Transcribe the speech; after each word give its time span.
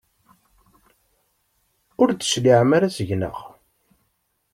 Ur 2.01 2.09
d-tecliɛem 2.11 2.71
ara 2.77 2.89
seg-neɣ? 2.97 3.37